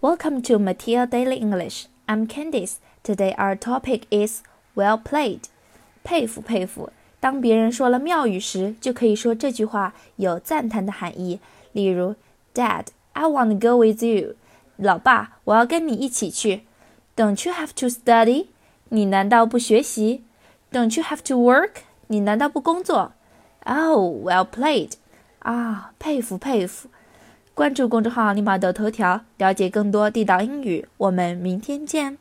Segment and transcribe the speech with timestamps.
[0.00, 1.86] Welcome to Matia Daily English.
[2.06, 2.76] I'm Candice.
[3.02, 4.42] Today our topic is
[4.74, 5.42] well played.
[6.04, 6.90] 佩服佩服。
[7.18, 11.40] 当别人说了妙语时，就可以说这句话有赞叹的含义。
[11.72, 12.14] 例如，
[12.54, 14.36] Dad, I want to go with you.
[14.76, 16.62] 老爸，我要跟你一起去。
[17.16, 18.46] Don't you have to study?
[18.90, 20.22] 你难道不学习？
[20.70, 21.70] Don't you have to work?
[22.08, 23.12] 你难道不工作？
[23.64, 24.92] Oh, well played.
[25.40, 26.88] 啊，佩服佩服。
[27.53, 30.87] 关注公众号“立马的头条”，了解更多地道英语。
[30.97, 32.17] 我们明天见。